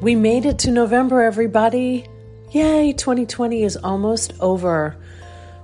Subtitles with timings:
[0.00, 2.06] We made it to November, everybody.
[2.52, 4.96] Yay, 2020 is almost over.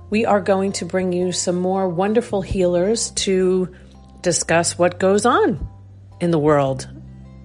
[0.09, 3.73] We are going to bring you some more wonderful healers to
[4.19, 5.65] discuss what goes on
[6.19, 6.85] in the world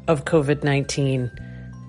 [0.08, 1.30] of COVID 19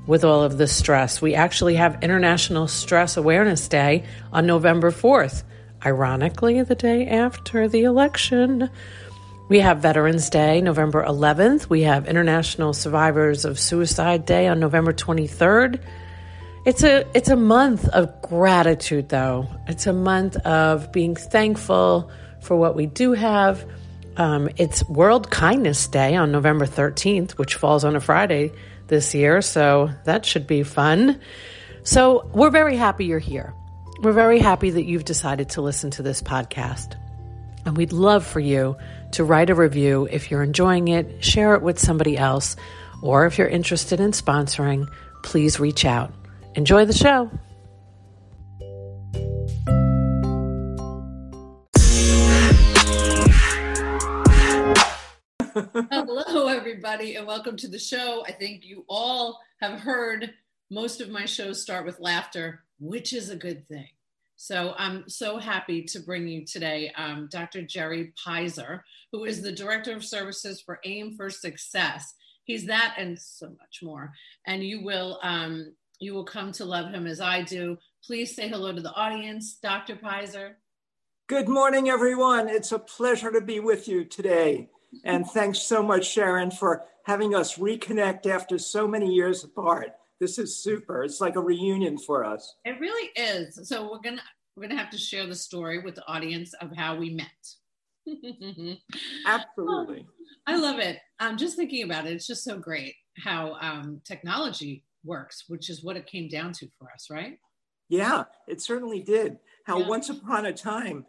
[0.05, 1.19] with all of the stress.
[1.19, 5.41] We actually have International Stress Awareness Day on November 4th,
[5.83, 8.69] ironically, the day after the election.
[9.51, 11.67] We have Veterans Day, November 11th.
[11.67, 15.81] We have International Survivors of Suicide Day on November 23rd.
[16.65, 19.49] It's a it's a month of gratitude though.
[19.67, 22.09] It's a month of being thankful
[22.39, 23.69] for what we do have.
[24.15, 28.53] Um, it's World Kindness Day on November 13th, which falls on a Friday
[28.87, 31.19] this year, so that should be fun.
[31.83, 33.53] So, we're very happy you're here.
[34.01, 36.95] We're very happy that you've decided to listen to this podcast.
[37.65, 38.77] And we'd love for you
[39.13, 42.55] to write a review if you're enjoying it, share it with somebody else,
[43.01, 44.87] or if you're interested in sponsoring,
[45.23, 46.13] please reach out.
[46.55, 47.29] Enjoy the show.
[55.91, 58.23] Hello, everybody, and welcome to the show.
[58.25, 60.33] I think you all have heard
[60.69, 63.89] most of my shows start with laughter, which is a good thing.
[64.43, 67.61] So I'm so happy to bring you today um, Dr.
[67.61, 72.15] Jerry Pyser, who is the Director of Services for AIM for Success.
[72.45, 74.11] He's that and so much more.
[74.47, 77.77] And you will um, you will come to love him as I do.
[78.03, 79.95] Please say hello to the audience, Dr.
[79.95, 80.53] Pyser.
[81.27, 82.49] Good morning, everyone.
[82.49, 84.69] It's a pleasure to be with you today.
[85.03, 89.91] And thanks so much, Sharon, for having us reconnect after so many years apart.
[90.21, 91.03] This is super.
[91.03, 92.55] It's like a reunion for us.
[92.63, 93.67] It really is.
[93.67, 94.21] So we're gonna
[94.55, 97.25] we're gonna have to share the story with the audience of how we met.
[99.25, 100.05] Absolutely.
[100.07, 100.99] Oh, I love it.
[101.19, 102.13] I'm just thinking about it.
[102.13, 106.67] It's just so great how um, technology works, which is what it came down to
[106.77, 107.39] for us, right?
[107.89, 109.39] Yeah, it certainly did.
[109.65, 109.87] How yeah.
[109.87, 111.03] once upon a time,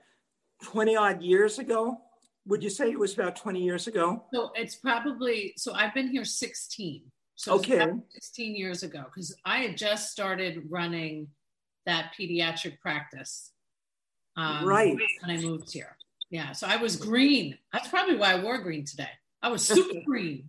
[0.63, 1.99] 20 odd years ago,
[2.47, 4.25] would you say it was about 20 years ago?
[4.33, 7.03] So it's probably, so I've been here 16.
[7.43, 7.87] So okay.
[8.11, 11.27] 16 years ago, because I had just started running
[11.87, 13.51] that pediatric practice.
[14.37, 14.97] Um, right.
[15.25, 15.97] When I moved here.
[16.31, 16.53] Yeah.
[16.53, 17.59] So I was green.
[17.73, 19.11] That's probably why I wore green today.
[19.43, 20.45] I was super green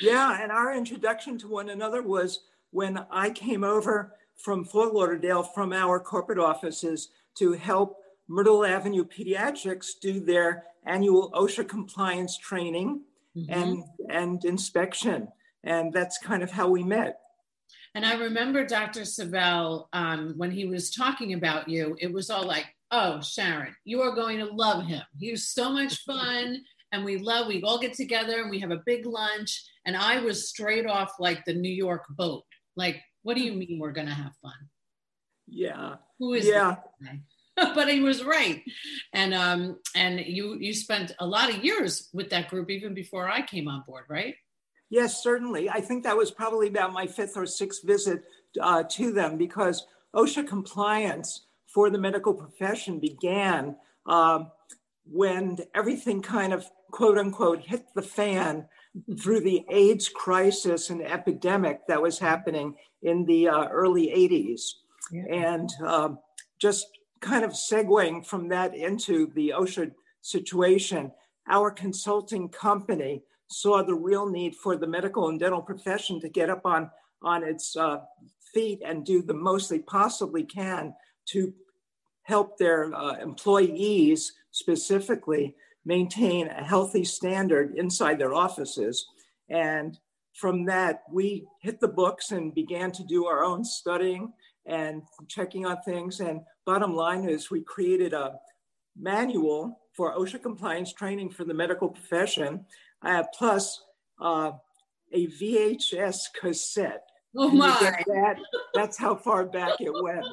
[0.00, 2.40] yeah, and our introduction to one another was
[2.70, 7.98] when I came over from Fort Lauderdale from our corporate offices to help
[8.28, 13.02] Myrtle Avenue Pediatrics do their annual OSHA compliance training
[13.36, 13.52] mm-hmm.
[13.52, 15.28] and, and inspection.
[15.64, 17.18] And that's kind of how we met.
[17.94, 19.04] And I remember Dr.
[19.04, 24.00] Savell, um, when he was talking about you, it was all like, oh, Sharon, you
[24.00, 25.02] are going to love him.
[25.18, 26.62] He was so much fun
[26.92, 29.64] and we love we all get together and we have a big lunch.
[29.84, 32.44] And i was straight off like the new york boat.
[32.76, 34.52] Like what do you mean we're gonna have fun?
[35.46, 35.96] Yeah.
[36.18, 36.76] Who is yeah.
[37.56, 38.62] but he was right.
[39.12, 43.28] And um and you you spent a lot of years with that group even before
[43.28, 44.34] i came on board right
[44.92, 48.22] yes certainly i think that was probably about my fifth or sixth visit
[48.60, 53.74] uh, to them because osha compliance for the medical profession began
[54.06, 54.50] um,
[55.04, 58.66] when everything kind of quote unquote hit the fan
[59.18, 64.60] through the AIDS crisis and epidemic that was happening in the uh, early 80s.
[65.10, 65.54] Yeah.
[65.54, 66.18] And um,
[66.60, 66.86] just
[67.20, 71.12] kind of segueing from that into the OSHA situation,
[71.48, 76.50] our consulting company saw the real need for the medical and dental profession to get
[76.50, 76.90] up on,
[77.22, 77.98] on its uh,
[78.52, 80.94] feet and do the most they possibly can
[81.26, 81.52] to
[82.22, 85.54] help their uh, employees specifically
[85.84, 89.06] maintain a healthy standard inside their offices.
[89.48, 89.98] And
[90.34, 94.32] from that, we hit the books and began to do our own studying
[94.66, 96.20] and checking on things.
[96.20, 98.38] And bottom line is, we created a
[98.96, 102.64] manual for OSHA compliance training for the medical profession,
[103.04, 103.82] uh, plus
[104.20, 104.52] uh,
[105.12, 107.04] a VHS cassette.
[107.36, 107.68] Oh my!
[108.06, 108.36] That?
[108.74, 110.26] That's how far back it went.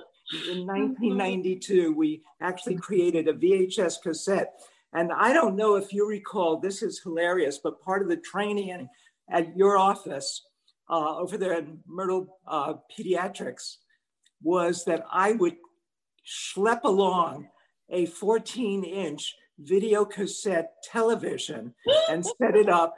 [0.49, 4.53] In 1992, we actually created a VHS cassette
[4.93, 8.89] and I don't know if you recall, this is hilarious, but part of the training
[9.29, 10.43] at your office
[10.89, 13.77] uh, over there at Myrtle uh, Pediatrics
[14.41, 15.57] was that I would
[16.25, 17.49] schlep along
[17.89, 21.73] a 14 inch video cassette television
[22.09, 22.95] and set it up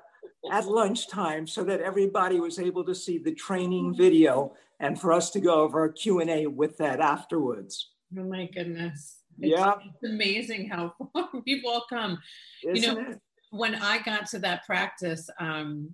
[0.52, 5.30] at lunchtime so that everybody was able to see the training video and for us
[5.32, 7.92] to go over a Q&A with that afterwards.
[8.18, 9.18] Oh my goodness.
[9.40, 9.76] It's, yeah.
[9.86, 12.20] It's amazing how far people all come.
[12.64, 13.20] Isn't you know, it?
[13.52, 15.94] when I got to that practice, um,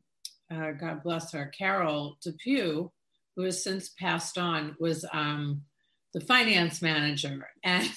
[0.52, 2.90] uh, God bless her, Carol Depew,
[3.36, 5.62] who has since passed on, was um,
[6.14, 7.48] the finance manager.
[7.64, 7.90] And,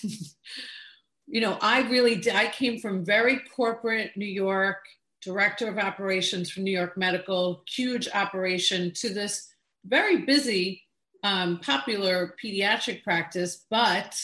[1.30, 4.84] you know, I really did, I came from very corporate New York,
[5.22, 9.48] director of operations for New York Medical, huge operation to this
[9.84, 10.82] very busy,
[11.22, 13.64] um, popular pediatric practice.
[13.70, 14.20] But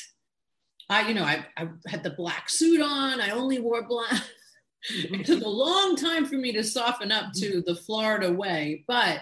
[0.91, 4.23] I, you know, I, I had the black suit on, I only wore black.
[4.91, 9.21] it took a long time for me to soften up to the Florida way, but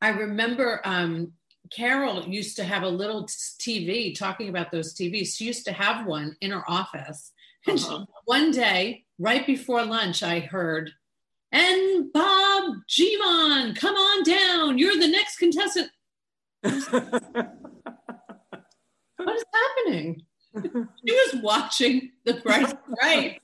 [0.00, 1.32] I remember um,
[1.70, 5.36] Carol used to have a little TV talking about those TVs.
[5.36, 7.32] She used to have one in her office.
[7.66, 7.98] And uh-huh.
[8.00, 10.90] she, one day, right before lunch, I heard,
[11.52, 14.78] and Bob Gimon, come on down.
[14.78, 15.90] You're the next contestant.
[16.60, 16.74] what
[19.34, 20.22] is happening?
[20.54, 23.40] she was watching The Price Right.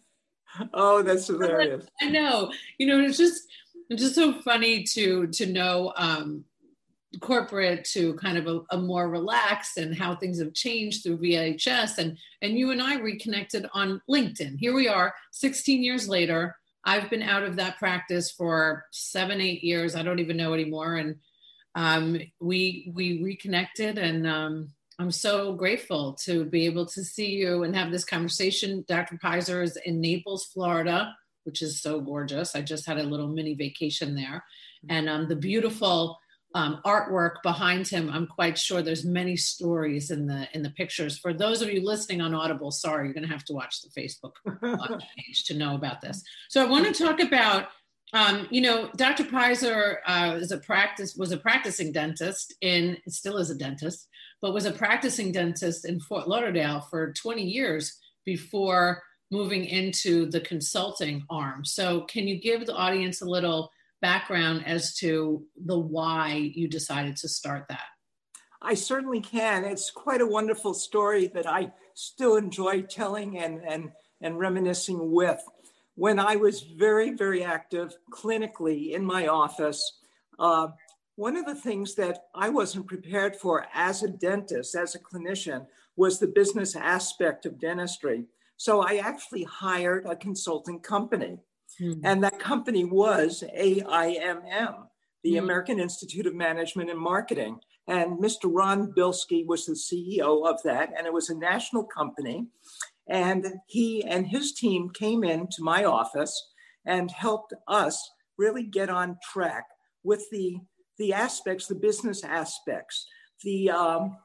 [0.74, 1.86] Oh, that's hilarious.
[2.00, 2.52] I know.
[2.78, 3.48] You know, it's just
[3.88, 6.44] it's just so funny to to know um,
[7.20, 11.98] corporate to kind of a, a, more relaxed and how things have changed through VHS
[11.98, 14.58] and and you and I reconnected on LinkedIn.
[14.58, 16.56] Here we are 16 years later.
[16.84, 19.94] I've been out of that practice for 7 8 years.
[19.94, 21.16] I don't even know anymore and
[21.74, 24.68] um, we we reconnected and um,
[24.98, 28.84] I'm so grateful to be able to see you and have this conversation.
[28.86, 29.16] Dr.
[29.16, 31.14] Pyser is in Naples, Florida,
[31.44, 32.54] which is so gorgeous.
[32.54, 34.44] I just had a little mini vacation there.
[34.88, 36.18] And um, the beautiful
[36.54, 41.18] um, artwork behind him i'm quite sure there's many stories in the in the pictures.
[41.18, 44.00] For those of you listening on audible sorry you're going to have to watch the
[44.00, 44.32] facebook
[45.16, 46.22] page to know about this.
[46.48, 47.68] So i want to talk about
[48.14, 53.38] um, you know dr pyser uh, is a practice was a practicing dentist in still
[53.38, 54.08] is a dentist
[54.42, 59.02] but was a practicing dentist in fort lauderdale for 20 years before
[59.32, 61.64] moving into the consulting arm.
[61.64, 63.70] So can you give the audience a little
[64.02, 67.86] background as to the why you decided to start that?
[68.60, 69.64] I certainly can.
[69.64, 73.90] It's quite a wonderful story that I still enjoy telling and, and,
[74.20, 75.42] and reminiscing with.
[75.94, 80.00] When I was very, very active clinically in my office,
[80.38, 80.68] uh,
[81.16, 85.66] one of the things that I wasn't prepared for as a dentist, as a clinician,
[85.96, 88.26] was the business aspect of dentistry.
[88.56, 91.38] So I actually hired a consulting company.
[91.82, 92.00] Mm.
[92.04, 94.86] And that company was AIMM,
[95.24, 95.38] the mm.
[95.38, 97.58] American Institute of Management and Marketing.
[97.88, 98.44] And Mr.
[98.44, 102.46] Ron Bilski was the CEO of that, and it was a national company.
[103.08, 106.50] And he and his team came into my office
[106.86, 109.64] and helped us really get on track
[110.04, 110.58] with the,
[110.98, 113.06] the aspects, the business aspects,
[113.42, 114.16] the, um,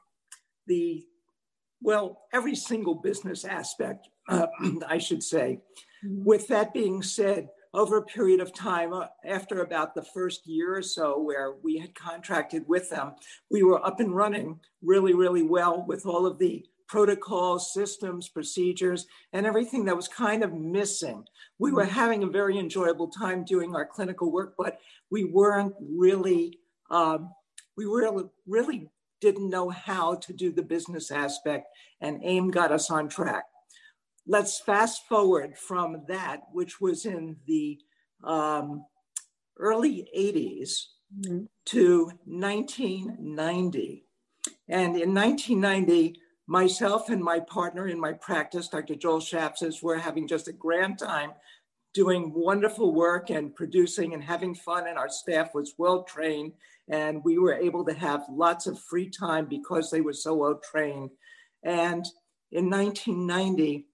[0.68, 1.04] the
[1.80, 4.46] well, every single business aspect, uh,
[4.88, 5.60] I should say.
[6.04, 6.24] Mm-hmm.
[6.24, 10.76] With that being said, over a period of time, uh, after about the first year
[10.76, 13.12] or so, where we had contracted with them,
[13.50, 19.06] we were up and running really, really well with all of the protocols, systems, procedures,
[19.34, 21.24] and everything that was kind of missing.
[21.58, 21.92] We were mm-hmm.
[21.92, 24.78] having a very enjoyable time doing our clinical work, but
[25.10, 26.58] we weren't really,
[26.90, 27.30] um,
[27.76, 28.90] we really, really
[29.20, 31.66] didn't know how to do the business aspect,
[32.00, 33.44] and AIM got us on track.
[34.30, 37.78] Let's fast forward from that, which was in the
[38.22, 38.84] um,
[39.58, 40.82] early 80s,
[41.18, 41.44] mm-hmm.
[41.64, 44.04] to 1990.
[44.68, 48.96] And in 1990, myself and my partner in my practice, Dr.
[48.96, 51.32] Joel Shapses, were having just a grand time
[51.94, 54.88] doing wonderful work and producing and having fun.
[54.88, 56.52] And our staff was well trained.
[56.90, 60.60] And we were able to have lots of free time because they were so well
[60.70, 61.10] trained.
[61.62, 62.04] And
[62.52, 63.86] in 1990,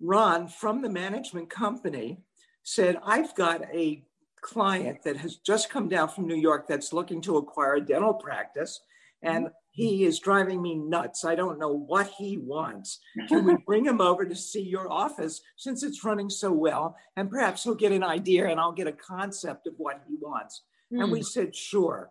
[0.00, 2.18] Ron from the management company
[2.62, 4.04] said, I've got a
[4.40, 8.14] client that has just come down from New York that's looking to acquire a dental
[8.14, 8.80] practice.
[9.22, 11.24] And he is driving me nuts.
[11.24, 13.00] I don't know what he wants.
[13.28, 16.96] Can we bring him over to see your office since it's running so well?
[17.16, 20.62] And perhaps he'll get an idea and I'll get a concept of what he wants.
[20.92, 21.02] Mm.
[21.02, 21.24] And we hmm.
[21.24, 22.10] said, sure.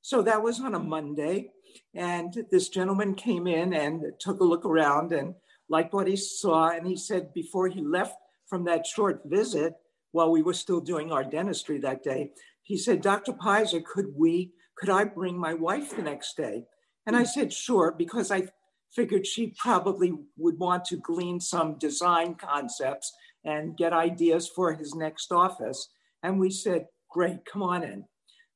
[0.00, 1.50] So that was on a Monday.
[1.94, 5.34] And this gentleman came in and took a look around and
[5.68, 6.70] liked what he saw.
[6.70, 8.16] And he said before he left
[8.46, 9.74] from that short visit,
[10.12, 12.30] while we were still doing our dentistry that day,
[12.62, 13.32] he said, Dr.
[13.32, 16.64] Pyser, could we, could I bring my wife the next day?
[17.06, 18.48] And I said, sure, because I
[18.92, 23.12] figured she probably would want to glean some design concepts
[23.44, 25.88] and get ideas for his next office.
[26.22, 28.04] And we said, great, come on in.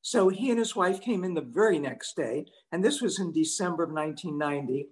[0.01, 3.33] So he and his wife came in the very next day, and this was in
[3.33, 4.87] December of 1990.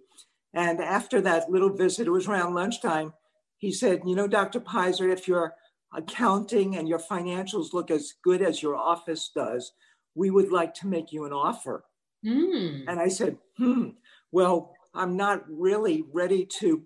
[0.57, 3.13] And after that little visit, it was around lunchtime,
[3.57, 4.59] he said, You know, Dr.
[4.59, 5.53] Pyser, if your
[5.93, 9.73] accounting and your financials look as good as your office does,
[10.15, 11.85] we would like to make you an offer.
[12.25, 12.85] Mm.
[12.87, 13.89] And I said, hmm,
[14.31, 16.81] well, I'm not really ready to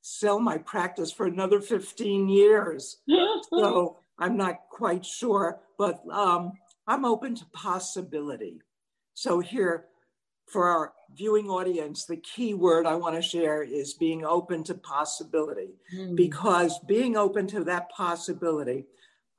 [0.00, 2.96] sell my practice for another 15 years.
[3.50, 6.54] so I'm not quite sure, but um,
[6.88, 8.60] I'm open to possibility.
[9.14, 9.86] So here,
[10.52, 14.74] for our viewing audience, the key word I want to share is being open to
[14.74, 15.74] possibility.
[15.96, 16.16] Mm.
[16.16, 18.86] Because being open to that possibility,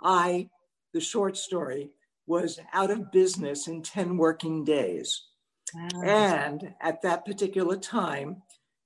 [0.01, 0.49] I,
[0.93, 1.91] the short story,
[2.25, 5.23] was out of business in 10 working days.
[5.73, 6.01] Wow.
[6.03, 8.41] And at that particular time,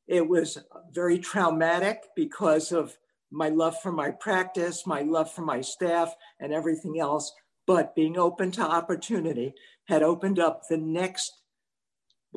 [0.07, 0.57] it was
[0.93, 2.97] very traumatic because of
[3.31, 7.33] my love for my practice, my love for my staff, and everything else.
[7.65, 9.53] But being open to opportunity
[9.85, 11.33] had opened up the next,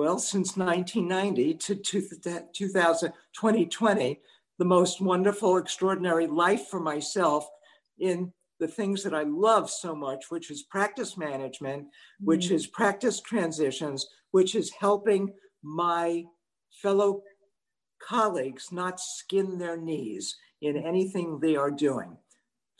[0.00, 1.74] well, since 1990 to
[2.54, 4.20] 2000, 2020,
[4.58, 7.46] the most wonderful, extraordinary life for myself
[7.98, 12.24] in the things that I love so much, which is practice management, mm-hmm.
[12.24, 16.24] which is practice transitions, which is helping my
[16.70, 17.20] fellow
[18.02, 22.16] colleagues not skin their knees in anything they are doing.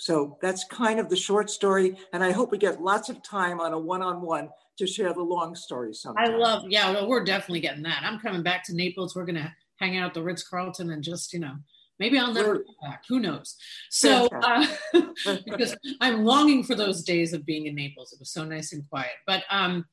[0.00, 1.94] So that's kind of the short story.
[2.14, 5.12] And I hope we get lots of time on a one on one to share
[5.12, 6.24] the long story sometime.
[6.24, 8.02] I love, yeah, well, we're definitely getting that.
[8.02, 9.14] I'm coming back to Naples.
[9.14, 11.52] We're going to hang out at the Ritz Carlton and just, you know,
[11.98, 13.04] maybe I'll never come back.
[13.10, 13.56] Who knows?
[13.90, 14.66] So, uh,
[15.44, 18.14] because I'm longing for those days of being in Naples.
[18.14, 19.12] It was so nice and quiet.
[19.26, 19.84] But um,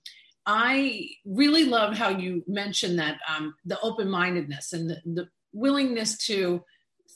[0.45, 6.17] I really love how you mentioned that um, the open mindedness and the, the willingness
[6.27, 6.63] to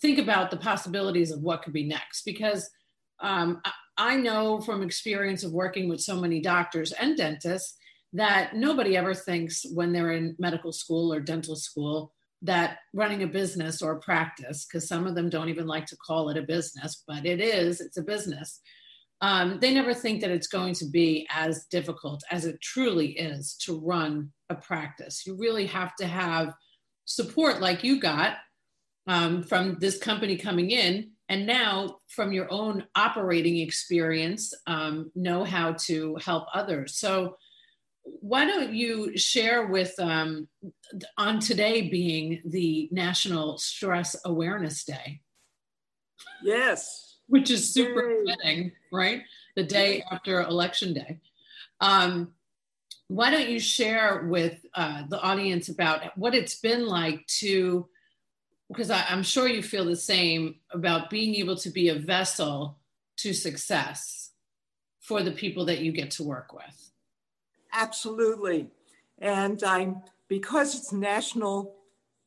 [0.02, 2.70] think about the possibilities of what could be next because
[3.22, 3.62] um,
[3.98, 7.78] I know from experience of working with so many doctors and dentists
[8.14, 13.28] that nobody ever thinks when they're in medical school or dental school that running a
[13.28, 16.42] business or a practice, because some of them don't even like to call it a
[16.42, 18.60] business, but it is, it's a business.
[19.22, 23.56] Um, they never think that it's going to be as difficult as it truly is
[23.62, 25.24] to run a practice.
[25.28, 26.54] You really have to have
[27.06, 28.38] support like you got
[29.08, 35.46] um, from this company coming in and now from your own operating experience um, know
[35.46, 36.98] how to help others.
[36.98, 37.38] So
[38.04, 40.50] why don't you share with um,
[41.18, 45.22] on today being the national stress awareness day?
[46.44, 47.20] Yes.
[47.28, 48.26] Which is super Yay.
[48.26, 49.22] fitting right?
[49.56, 51.22] The day after election day.
[51.80, 52.34] Um,
[53.08, 57.88] why don't you share with uh, the audience about what it's been like to
[58.72, 62.78] because I, I'm sure you feel the same about being able to be a vessel
[63.18, 64.32] to success
[65.00, 66.92] for the people that you get to work with.
[67.74, 68.68] Absolutely.
[69.20, 71.76] And I'm because it's National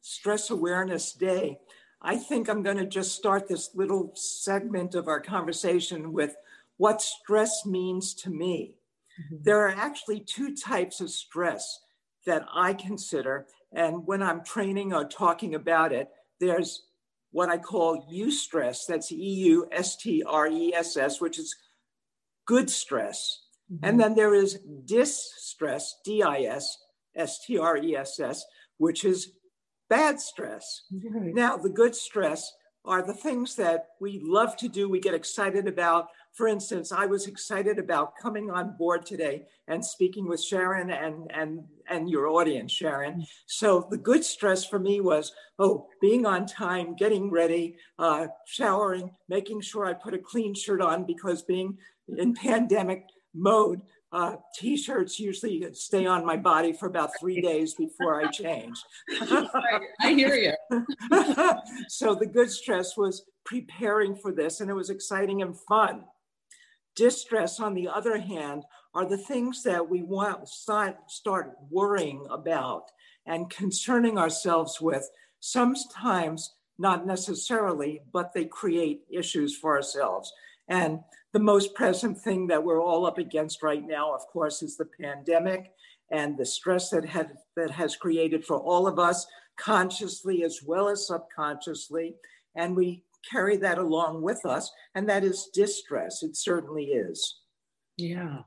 [0.03, 1.59] Stress Awareness Day,
[2.03, 6.37] I think I'm going to just start this little segment of our conversation with
[6.77, 8.75] what stress means to me.
[9.19, 9.45] Mm-hmm.
[9.45, 11.81] There are actually two types of stress
[12.27, 13.47] that I consider.
[13.73, 16.11] And when I'm training or talking about it,
[16.47, 16.83] there's
[17.31, 21.55] what I call eustress, that's E U S T R E S S, which is
[22.47, 23.41] good stress.
[23.73, 23.85] Mm-hmm.
[23.85, 26.79] And then there is distress, D I S
[27.17, 28.45] S T R E S S,
[28.79, 29.33] which is
[29.91, 30.83] bad stress.
[30.93, 31.35] Right.
[31.35, 32.53] Now, the good stress
[32.85, 37.07] are the things that we love to do, we get excited about, for instance, I
[37.07, 42.27] was excited about coming on board today and speaking with Sharon and, and, and your
[42.27, 43.25] audience, Sharon.
[43.47, 49.13] So the good stress for me was, oh, being on time, getting ready, uh, showering,
[49.29, 51.79] making sure I put a clean shirt on because being
[52.19, 58.21] in pandemic mode, uh, t-shirts usually stay on my body for about three days before
[58.21, 58.77] I change.
[59.11, 60.55] I hear you.
[61.89, 66.05] so the good stress was preparing for this and it was exciting and fun.
[66.97, 70.97] Distress, on the other hand, are the things that we want start,
[71.71, 72.91] worrying about
[73.27, 75.11] and concerning ourselves with,
[75.41, 80.33] sometimes not necessarily, but they create issues for ourselves.
[80.69, 81.01] And
[81.33, 84.89] the most present thing that we're all up against right now, of course, is the
[85.01, 85.73] pandemic
[86.11, 90.89] and the stress that, had, that has created for all of us, consciously as well
[90.89, 92.15] as subconsciously.
[92.55, 96.23] And we carry that along with us, and that is distress.
[96.23, 97.41] It certainly is.
[97.97, 98.41] Yeah.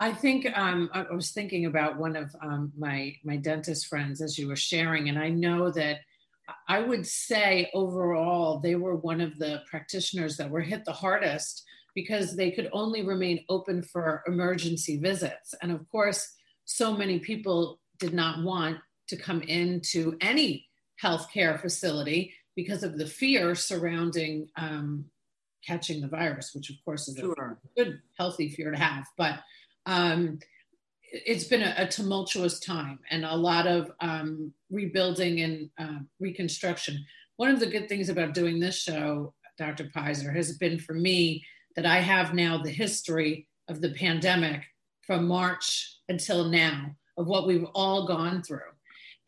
[0.00, 4.38] I think um, I was thinking about one of um, my my dentist friends as
[4.38, 5.98] you were sharing, and I know that
[6.68, 11.64] I would say overall they were one of the practitioners that were hit the hardest
[11.94, 16.34] because they could only remain open for emergency visits, and of course,
[16.64, 20.66] so many people did not want to come into any
[21.02, 25.04] healthcare facility because of the fear surrounding um,
[25.66, 27.58] catching the virus, which of course is sure.
[27.64, 29.06] a good, healthy fear to have.
[29.16, 29.40] But
[29.86, 30.38] um,
[31.12, 37.04] it's been a, a, tumultuous time and a lot of um, rebuilding and uh, reconstruction.
[37.36, 39.84] One of the good things about doing this show, Dr.
[39.84, 41.44] Pyser, has been for me
[41.76, 44.64] that I have now the history of the pandemic
[45.06, 48.60] from March until now of what we've all gone through.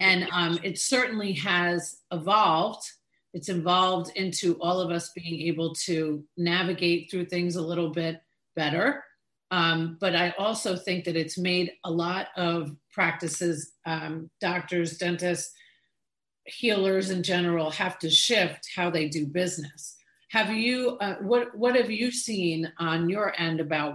[0.00, 2.82] And um, it certainly has evolved.
[3.34, 8.20] It's evolved into all of us being able to navigate through things a little bit
[8.56, 9.02] better
[9.52, 15.52] um, but I also think that it's made a lot of practices, um, doctors, dentists,
[16.46, 19.94] healers in general, have to shift how they do business.
[20.30, 23.94] Have you, uh, what, what have you seen on your end about?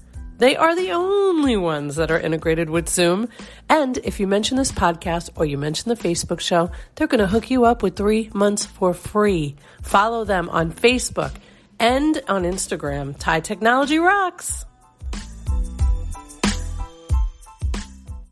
[0.41, 3.29] They are the only ones that are integrated with Zoom.
[3.69, 7.27] And if you mention this podcast or you mention the Facebook show, they're going to
[7.27, 9.55] hook you up with three months for free.
[9.83, 11.31] Follow them on Facebook
[11.77, 13.15] and on Instagram.
[13.19, 14.65] TIE Technology Rocks.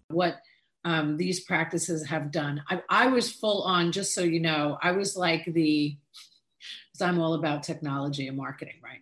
[0.07, 0.39] What
[0.83, 2.63] um, these practices have done.
[2.67, 5.95] I, I was full on, just so you know, I was like the,
[6.91, 9.01] because I'm all about technology and marketing, right?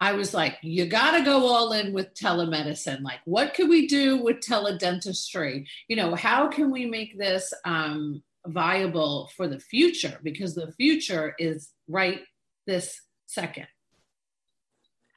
[0.00, 3.02] I was like, you got to go all in with telemedicine.
[3.02, 5.66] Like, what could we do with teledentistry?
[5.88, 10.18] You know, how can we make this um, viable for the future?
[10.22, 12.22] Because the future is right
[12.66, 13.66] this second.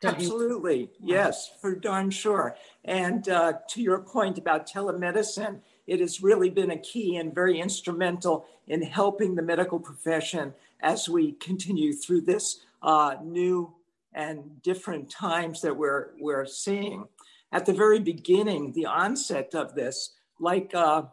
[0.02, 0.80] Don't Absolutely.
[1.00, 1.16] You?
[1.16, 2.58] Yes, for darn sure.
[2.84, 7.58] And uh, to your point about telemedicine, it has really been a key and very
[7.58, 13.74] instrumental in helping the medical profession as we continue through this uh, new
[14.16, 17.06] and different times that we're, we're seeing.
[17.52, 21.04] At the very beginning, the onset of this, like, uh,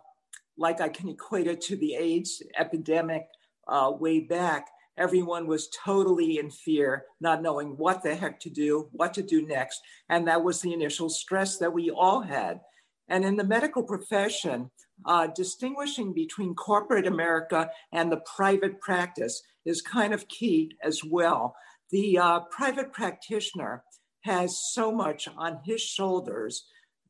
[0.56, 3.26] like I can equate it to the AIDS epidemic
[3.68, 8.88] uh, way back, everyone was totally in fear, not knowing what the heck to do,
[8.92, 9.80] what to do next.
[10.08, 12.60] And that was the initial stress that we all had.
[13.08, 14.70] And in the medical profession,
[15.06, 21.54] uh, distinguishing between corporate America and the private practice is kind of key as well
[21.90, 23.84] the uh, private practitioner
[24.22, 26.64] has so much on his shoulders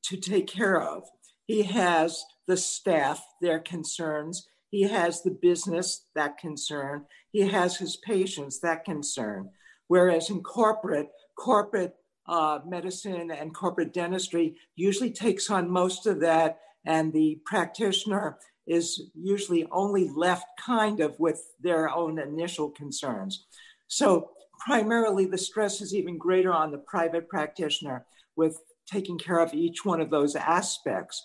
[0.05, 1.05] to take care of.
[1.47, 4.47] He has the staff, their concerns.
[4.71, 7.05] He has the business, that concern.
[7.33, 9.51] He has his patients, that concern.
[9.89, 11.95] Whereas in corporate, corporate
[12.29, 19.11] uh, medicine and corporate dentistry usually takes on most of that, and the practitioner is
[19.15, 23.47] usually only left kind of with their own initial concerns.
[23.89, 28.05] So primarily the stress is even greater on the private practitioner
[28.37, 31.23] with taking care of each one of those aspects.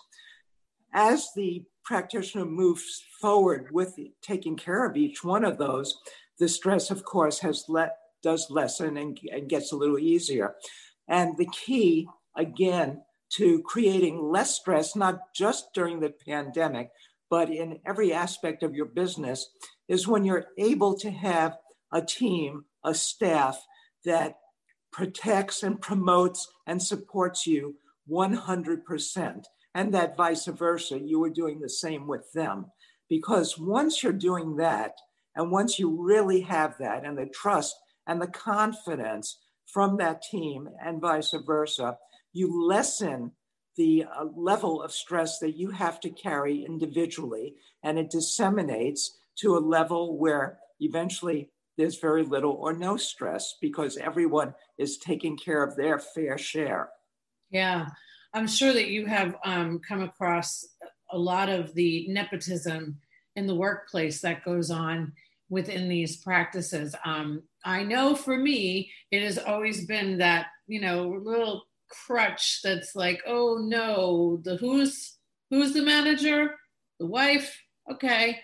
[0.92, 5.98] As the practitioner moves forward with taking care of each one of those,
[6.38, 10.56] the stress, of course, has let does lessen and, and gets a little easier.
[11.08, 13.02] And the key, again,
[13.34, 16.90] to creating less stress, not just during the pandemic,
[17.30, 19.48] but in every aspect of your business,
[19.88, 21.56] is when you're able to have
[21.92, 23.62] a team a staff
[24.06, 24.36] that
[24.92, 27.74] protects and promotes and supports you
[28.10, 29.44] 100%,
[29.74, 32.66] and that vice versa, you are doing the same with them.
[33.08, 34.92] Because once you're doing that,
[35.34, 37.74] and once you really have that, and the trust
[38.06, 41.98] and the confidence from that team, and vice versa,
[42.32, 43.32] you lessen
[43.76, 49.56] the uh, level of stress that you have to carry individually, and it disseminates to
[49.56, 55.62] a level where eventually there's very little or no stress because everyone is taking care
[55.62, 56.90] of their fair share.
[57.50, 57.86] Yeah,
[58.34, 60.66] I'm sure that you have um, come across
[61.10, 62.98] a lot of the nepotism
[63.36, 65.12] in the workplace that goes on
[65.48, 66.94] within these practices.
[67.04, 72.96] Um, I know for me, it has always been that, you know, little crutch that's
[72.96, 75.16] like, oh no, the who's
[75.50, 76.54] who's the manager?
[76.98, 77.56] The wife?
[77.90, 78.38] Okay.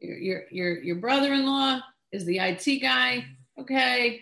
[0.00, 1.80] Your your your, your brother-in-law,
[2.14, 3.24] is the IT guy
[3.58, 4.20] okay?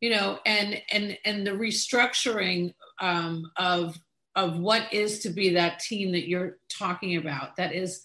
[0.00, 3.98] You know, and and and the restructuring um, of
[4.34, 8.02] of what is to be that team that you're talking about that is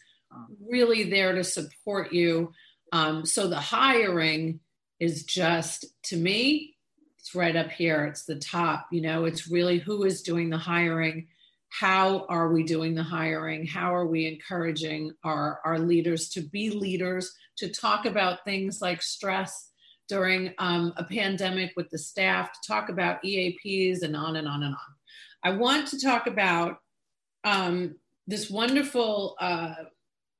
[0.65, 2.53] really there to support you.
[2.93, 4.61] Um, so the hiring
[4.99, 6.75] is just to me
[7.19, 8.05] it's right up here.
[8.05, 8.87] It's the top.
[8.91, 11.27] You know, it's really who is doing the hiring.
[11.71, 13.65] How are we doing the hiring?
[13.65, 19.01] How are we encouraging our, our leaders to be leaders, to talk about things like
[19.01, 19.71] stress
[20.09, 24.63] during um, a pandemic with the staff, to talk about EAPs and on and on
[24.63, 24.91] and on.
[25.43, 26.79] I want to talk about
[27.45, 27.95] um,
[28.27, 29.75] this wonderful uh,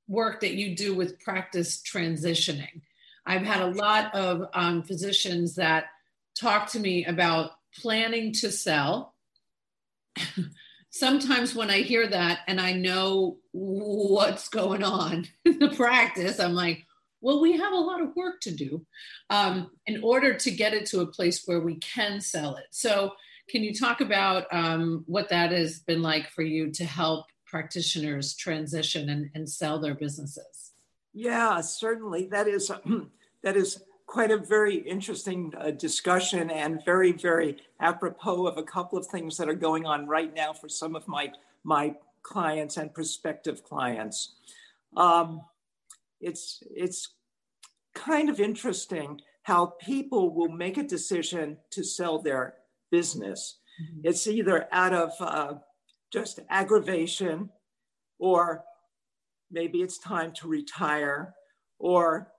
[0.10, 2.82] work that you do with practice transitioning.
[3.26, 5.86] I've had a lot of um, physicians that
[6.36, 9.16] talk to me about planning to sell.
[10.92, 16.54] Sometimes when I hear that and I know what's going on in the practice, I'm
[16.54, 16.86] like,
[17.22, 18.86] well, we have a lot of work to do
[19.30, 22.66] um, in order to get it to a place where we can sell it.
[22.72, 23.14] So,
[23.50, 28.34] can you talk about um, what that has been like for you to help practitioners
[28.36, 30.72] transition and, and sell their businesses?
[31.14, 32.28] Yeah, certainly.
[32.28, 32.72] That is
[33.44, 38.98] that is quite a very interesting uh, discussion and very very apropos of a couple
[38.98, 41.32] of things that are going on right now for some of my
[41.64, 44.36] my clients and prospective clients.
[44.98, 45.42] Um,
[46.20, 47.16] it's it's
[47.96, 52.56] kind of interesting how people will make a decision to sell their
[52.92, 53.60] business.
[53.82, 54.02] Mm-hmm.
[54.10, 55.54] It's either out of uh,
[56.12, 57.50] just aggravation,
[58.20, 58.66] or
[59.50, 61.34] maybe it's time to retire,
[61.80, 62.34] or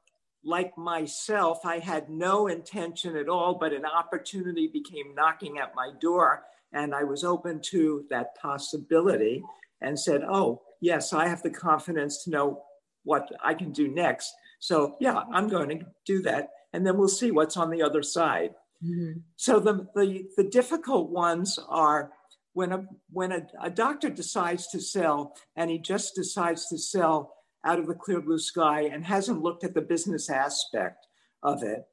[0.44, 5.90] like myself, I had no intention at all, but an opportunity became knocking at my
[6.00, 9.42] door, and I was open to that possibility
[9.80, 12.62] and said, Oh, yes, I have the confidence to know
[13.04, 14.32] what I can do next.
[14.58, 16.50] So, yeah, I'm going to do that.
[16.72, 18.54] And then we'll see what's on the other side.
[18.84, 19.20] Mm-hmm.
[19.36, 22.12] So, the, the, the difficult ones are
[22.54, 27.34] when a when a, a, doctor decides to sell and he just decides to sell
[27.64, 31.06] out of the clear blue sky and hasn't looked at the business aspect
[31.42, 31.84] of it.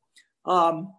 [0.46, 0.94] Um,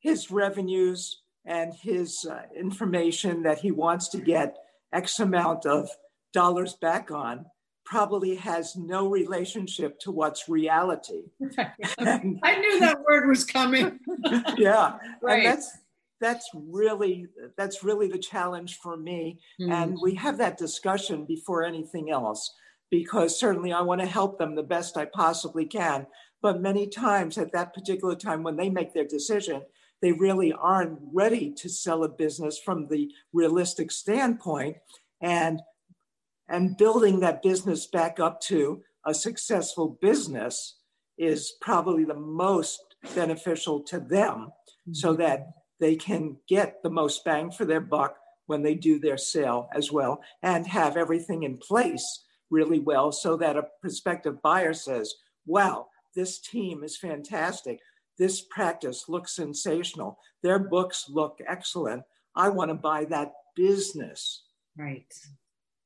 [0.00, 4.56] his revenues and his uh, information that he wants to get
[4.92, 5.88] x amount of
[6.32, 7.44] dollars back on
[7.84, 11.24] probably has no relationship to what's reality.
[11.98, 13.98] And, i knew that word was coming.
[14.56, 15.38] Yeah right.
[15.38, 15.78] and that's
[16.20, 19.38] that's really that's really the challenge for me.
[19.60, 19.72] Mm.
[19.72, 22.54] and we have that discussion before anything else
[22.90, 26.06] because certainly i want to help them the best i possibly can
[26.42, 29.62] but many times at that particular time when they make their decision
[30.02, 34.76] they really aren't ready to sell a business from the realistic standpoint
[35.20, 35.60] and
[36.48, 40.76] and building that business back up to a successful business
[41.16, 44.92] is probably the most beneficial to them mm-hmm.
[44.92, 45.48] so that
[45.80, 48.16] they can get the most bang for their buck
[48.46, 53.36] when they do their sale as well and have everything in place really well so
[53.36, 55.14] that a prospective buyer says,
[55.46, 57.80] wow, this team is fantastic.
[58.18, 60.18] This practice looks sensational.
[60.42, 62.04] Their books look excellent.
[62.36, 64.44] I want to buy that business.
[64.76, 65.12] Right.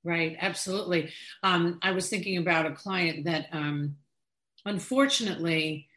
[0.05, 0.37] Right.
[0.41, 1.11] Absolutely.
[1.43, 3.97] Um, I was thinking about a client that um,
[4.65, 5.89] unfortunately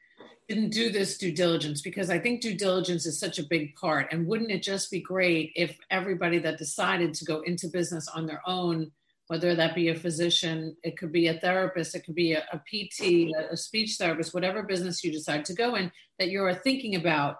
[0.47, 4.11] didn't do this due diligence because I think due diligence is such a big part.
[4.11, 8.25] And wouldn't it just be great if everybody that decided to go into business on
[8.25, 8.91] their own,
[9.31, 12.57] whether that be a physician, it could be a therapist, it could be a, a
[12.57, 15.89] PT, a, a speech therapist, whatever business you decide to go in,
[16.19, 17.37] that you're thinking about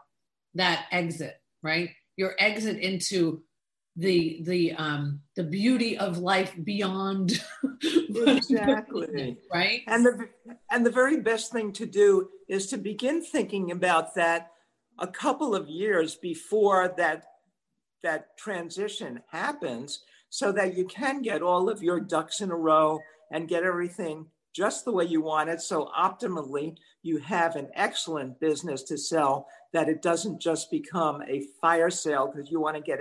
[0.54, 1.90] that exit, right?
[2.16, 3.44] Your exit into
[3.98, 7.44] the the um the beauty of life beyond
[8.26, 10.30] exactly right and the
[10.72, 14.52] and the very best thing to do is to begin thinking about that
[14.98, 17.26] a couple of years before that
[18.02, 23.00] that transition happens so that you can get all of your ducks in a row
[23.32, 28.40] and get everything just the way you want it so optimally you have an excellent
[28.40, 32.82] business to sell that it doesn't just become a fire sale because you want to
[32.82, 33.00] get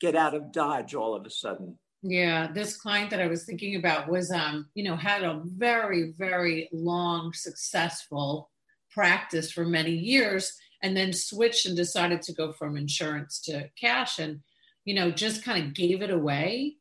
[0.00, 1.78] get out of Dodge all of a sudden.
[2.02, 6.14] Yeah, this client that I was thinking about was, um, you know, had a very,
[6.16, 8.50] very long, successful
[8.90, 14.18] practice for many years, and then switched and decided to go from insurance to cash,
[14.18, 14.40] and
[14.84, 16.76] you know, just kind of gave it away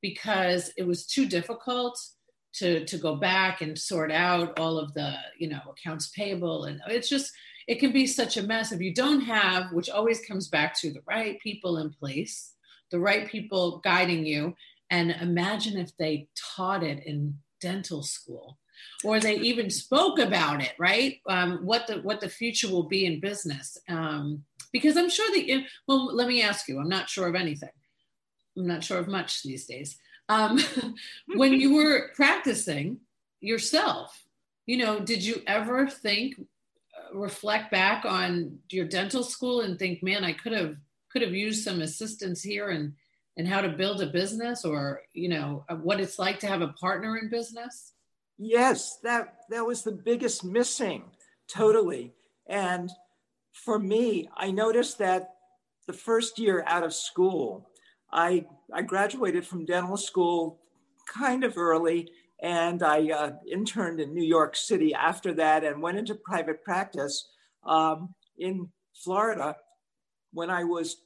[0.00, 1.98] because it was too difficult
[2.54, 6.80] to to go back and sort out all of the, you know, accounts payable, and
[6.88, 7.32] it's just
[7.68, 10.92] it can be such a mess if you don't have, which always comes back to
[10.92, 12.52] the right people in place
[12.92, 14.54] the right people guiding you.
[14.90, 18.58] And imagine if they taught it in dental school
[19.04, 21.20] or they even spoke about it right?
[21.28, 23.78] Um, what the what the future will be in business.
[23.88, 27.70] Um, because i'm sure that well let me ask you i'm not sure of anything.
[28.56, 29.96] I'm not sure of much these days.
[30.28, 30.60] Um,
[31.36, 32.98] when you were practicing
[33.40, 34.24] yourself
[34.66, 40.02] you know did you ever think uh, reflect back on your dental school and think
[40.02, 40.76] man i could have
[41.12, 42.92] could have used some assistance here and
[43.36, 46.68] and how to build a business or you know what it's like to have a
[46.68, 47.92] partner in business?
[48.38, 51.04] Yes that that was the biggest missing
[51.48, 52.12] totally.
[52.46, 52.90] And
[53.52, 55.34] for me i noticed that
[55.86, 57.68] the first year out of school
[58.12, 60.60] i i graduated from dental school
[61.06, 62.08] kind of early
[62.42, 67.28] and i uh, interned in new york city after that and went into private practice
[67.64, 69.56] um, in florida
[70.32, 70.96] when i was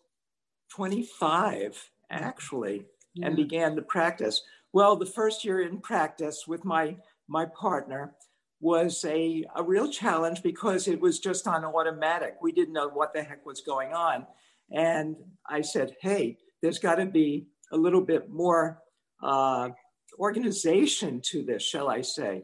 [0.71, 3.27] 25 actually yeah.
[3.27, 4.43] and began to practice.
[4.73, 6.97] Well, the first year in practice with my
[7.29, 8.15] my partner
[8.61, 12.37] was a, a real challenge because it was just on automatic.
[12.41, 14.27] We didn't know what the heck was going on.
[14.71, 15.17] And
[15.49, 18.83] I said, hey, there's got to be a little bit more
[19.23, 19.71] uh,
[20.19, 22.43] organization to this, shall I say.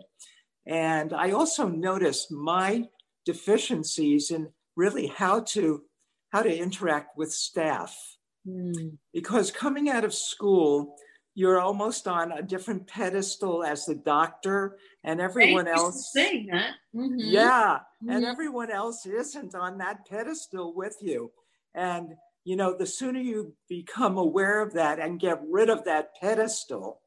[0.67, 2.89] And I also noticed my
[3.25, 5.83] deficiencies in really how to
[6.31, 7.95] how to interact with staff
[8.47, 8.99] Mm.
[9.13, 10.97] Because coming out of school,
[11.35, 16.75] you're almost on a different pedestal as the doctor, and everyone else saying that.
[16.95, 17.19] Mm-hmm.
[17.19, 18.11] Yeah, mm-hmm.
[18.11, 21.31] and everyone else isn't on that pedestal with you.
[21.75, 22.15] And
[22.45, 27.01] you know, the sooner you become aware of that and get rid of that pedestal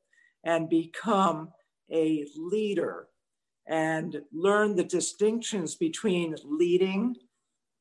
[0.44, 1.50] and become
[1.92, 3.08] a leader
[3.68, 7.16] and learn the distinctions between leading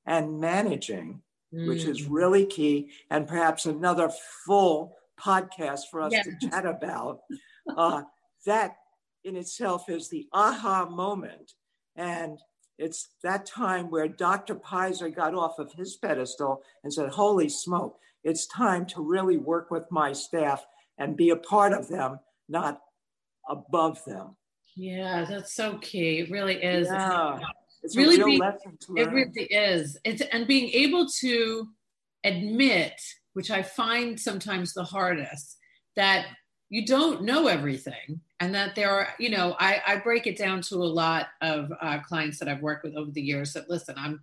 [0.06, 1.20] and managing,
[1.54, 1.68] mm.
[1.68, 2.08] which is mm.
[2.10, 4.10] really key, and perhaps another
[4.46, 6.22] full podcast for us yeah.
[6.22, 7.20] to chat about.
[7.76, 8.02] Uh,
[8.46, 8.76] that
[9.24, 11.52] in itself is the aha moment.
[11.96, 12.38] And
[12.78, 14.56] it's that time where Dr.
[14.56, 19.70] Pyser got off of his pedestal and said, Holy smoke, it's time to really work
[19.70, 20.66] with my staff
[20.98, 22.80] and be a part of them, not
[23.48, 24.36] above them.
[24.76, 26.18] Yeah, that's so key.
[26.20, 26.88] It really is.
[26.90, 27.38] Yeah.
[27.82, 29.08] It's really a real be, lesson to learn.
[29.08, 29.98] It really is.
[30.04, 31.68] It's and being able to
[32.24, 33.00] admit,
[33.34, 35.58] which I find sometimes the hardest,
[35.96, 36.26] that
[36.70, 40.60] you don't know everything and that there are you know i, I break it down
[40.62, 43.94] to a lot of uh, clients that i've worked with over the years that listen
[43.96, 44.20] i'm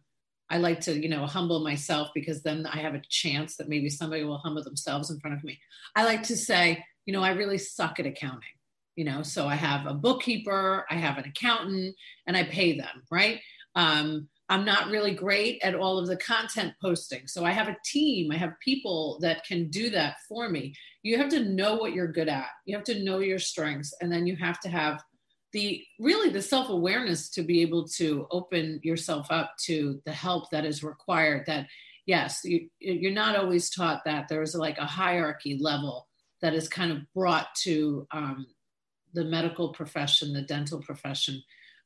[0.49, 3.89] i like to you know humble myself because then i have a chance that maybe
[3.89, 5.59] somebody will humble themselves in front of me.
[5.95, 8.57] I like to say you know i really suck at accounting
[8.95, 11.95] you know so i have a bookkeeper i have an accountant
[12.27, 13.39] and i pay them right?
[13.75, 17.25] Um, I'm not really great at all of the content posting.
[17.25, 20.75] So I have a team, I have people that can do that for me.
[21.03, 22.47] You have to know what you're good at.
[22.65, 25.01] You have to know your strengths and then you have to have
[25.53, 30.65] the really the self-awareness to be able to open yourself up to the help that
[30.65, 31.67] is required that
[32.05, 36.09] yes, you, you're not always taught that there's like a hierarchy level
[36.41, 38.45] that is kind of brought to um,
[39.13, 41.41] the medical profession, the dental profession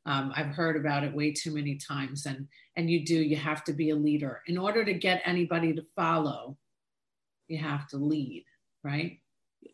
[0.05, 3.15] um, I've heard about it way too many times, and and you do.
[3.15, 6.57] You have to be a leader in order to get anybody to follow.
[7.47, 8.45] You have to lead,
[8.83, 9.19] right?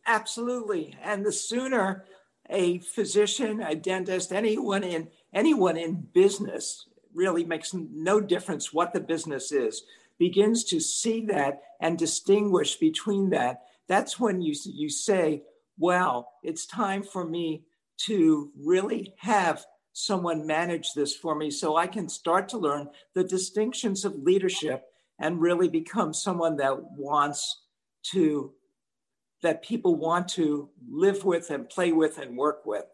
[0.05, 2.05] Absolutely, and the sooner
[2.49, 8.99] a physician, a dentist, anyone in anyone in business really makes no difference what the
[8.99, 9.83] business is
[10.17, 15.41] begins to see that and distinguish between that that's when you you say
[15.77, 17.63] well it's time for me
[17.97, 23.23] to really have someone manage this for me so I can start to learn the
[23.23, 24.83] distinctions of leadership
[25.19, 27.63] and really become someone that wants
[28.11, 28.53] to,
[29.43, 32.85] that people want to live with and play with and work with.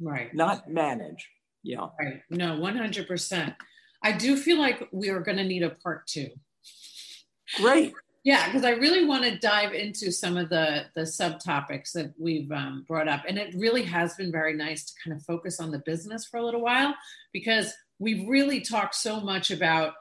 [0.00, 0.34] Right.
[0.34, 1.28] Not manage.
[1.62, 1.86] Yeah.
[1.98, 2.20] Right.
[2.30, 3.54] No, 100%.
[4.02, 6.28] I do feel like we are going to need a part two.
[7.56, 7.92] Great.
[8.22, 12.50] Yeah, because I really want to dive into some of the the subtopics that we've
[12.52, 15.70] um, brought up, and it really has been very nice to kind of focus on
[15.70, 16.94] the business for a little while
[17.32, 19.94] because we've really talked so much about,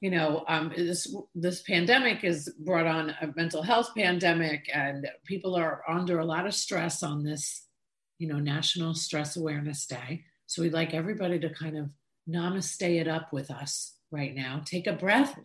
[0.00, 5.54] you know, um, this this pandemic has brought on a mental health pandemic, and people
[5.54, 7.68] are under a lot of stress on this,
[8.18, 10.24] you know, National Stress Awareness Day.
[10.46, 11.90] So we'd like everybody to kind of
[12.28, 14.60] namaste it up with us right now.
[14.64, 15.38] Take a breath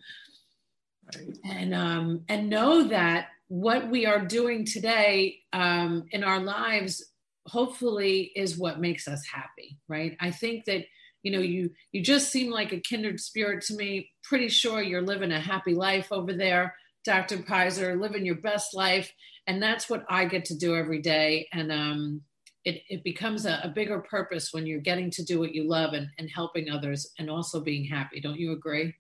[1.15, 1.38] Right.
[1.46, 7.04] And um, and know that what we are doing today um, in our lives
[7.48, 10.17] hopefully is what makes us happy, right?
[10.20, 10.84] I think that
[11.24, 14.10] you know you you just seem like a kindred spirit to me.
[14.24, 17.38] Pretty sure you're living a happy life over there, Dr.
[17.38, 19.12] Pyser, living your best life,
[19.48, 21.48] and that's what I get to do every day.
[21.54, 22.22] And um,
[22.65, 25.93] it, it becomes a, a bigger purpose when you're getting to do what you love
[25.93, 28.20] and, and helping others and also being happy.
[28.20, 28.93] Don't you agree?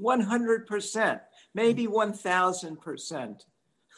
[0.00, 1.20] 100%,
[1.54, 3.40] maybe 1000%.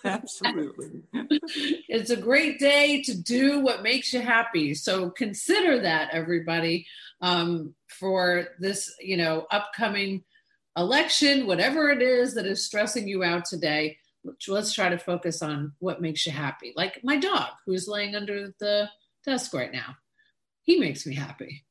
[0.04, 1.02] Absolutely.
[1.12, 4.74] it's a great day to do what makes you happy.
[4.74, 6.86] So consider that, everybody,
[7.20, 10.22] um, for this, you know, upcoming
[10.76, 13.96] election, whatever it is that is stressing you out today,
[14.48, 16.72] let's try to focus on what makes you happy.
[16.76, 18.88] Like my dog who's laying under the
[19.24, 19.96] desk right now.
[20.62, 21.64] He makes me happy.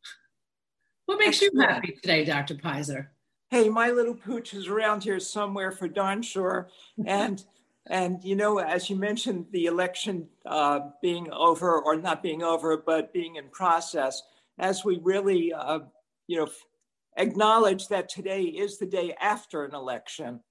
[1.05, 1.53] What makes Excellent.
[1.55, 2.55] you happy today, Dr.
[2.55, 3.07] Pyser?
[3.55, 6.67] Hey, my little pooch is around here somewhere for darn sure.
[7.05, 7.41] And
[7.87, 12.75] and you know, as you mentioned, the election uh, being over or not being over,
[12.75, 14.21] but being in process,
[14.59, 15.79] as we really, uh,
[16.27, 16.49] you know,
[17.15, 20.41] acknowledge that today is the day after an election,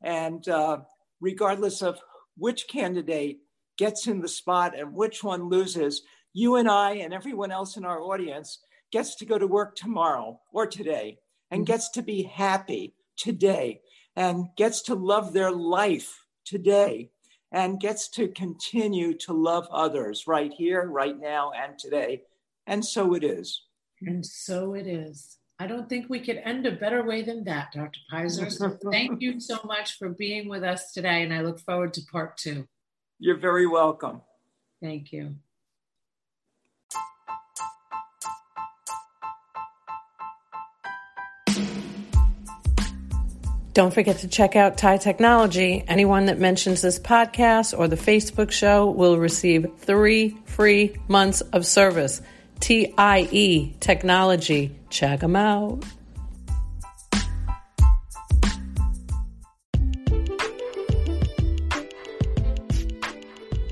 [0.00, 0.78] and uh,
[1.20, 1.98] regardless of
[2.36, 3.40] which candidate
[3.76, 7.84] gets in the spot and which one loses, you and I and everyone else in
[7.84, 8.60] our audience
[8.92, 11.18] gets to go to work tomorrow or today
[11.52, 11.72] and mm-hmm.
[11.72, 13.82] gets to be happy today
[14.16, 17.10] and gets to love their life today
[17.52, 22.22] and gets to continue to love others right here, right now, and today.
[22.66, 23.62] And so it is.
[24.00, 25.38] And so it is.
[25.58, 28.00] I don't think we could end a better way than that, Dr.
[28.12, 28.50] Pyser.
[28.50, 32.00] So thank you so much for being with us today, and I look forward to
[32.10, 32.66] part two.
[33.18, 34.22] You're very welcome.
[34.82, 35.36] Thank you.
[43.74, 45.82] Don't forget to check out TIE Technology.
[45.88, 51.64] Anyone that mentions this podcast or the Facebook show will receive three free months of
[51.64, 52.20] service.
[52.60, 54.76] TIE Technology.
[54.90, 55.84] Check them out.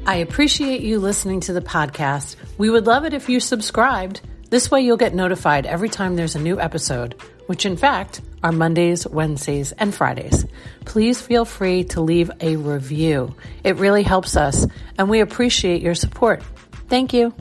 [0.07, 2.37] I appreciate you listening to the podcast.
[2.57, 4.23] We would love it if you subscribed.
[4.49, 7.15] This way, you'll get notified every time there's a new episode,
[7.51, 10.47] which in fact are Mondays, Wednesdays, and Fridays.
[10.85, 13.35] Please feel free to leave a review.
[13.65, 16.45] It really helps us, and we appreciate your support.
[16.89, 17.35] Thank you.